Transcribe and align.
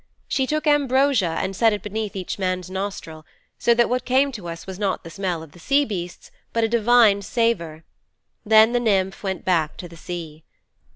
She 0.27 0.47
took 0.47 0.65
ambrosia 0.65 1.35
and 1.39 1.55
set 1.55 1.73
it 1.73 1.83
beneath 1.83 2.15
each 2.15 2.39
man's 2.39 2.71
nostril, 2.71 3.23
so 3.59 3.75
that 3.75 3.87
what 3.87 4.03
came 4.03 4.31
to 4.31 4.47
us 4.47 4.65
was 4.65 4.79
not 4.79 5.03
the 5.03 5.11
smell 5.11 5.43
of 5.43 5.51
the 5.51 5.59
sea 5.59 5.85
beasts 5.85 6.31
but 6.53 6.63
a 6.63 6.67
divine 6.67 7.21
savour. 7.21 7.83
Then 8.43 8.71
the 8.73 8.79
nymph 8.79 9.21
went 9.21 9.45
back 9.45 9.77
to 9.77 9.87
the 9.87 9.95
sea. 9.97 10.43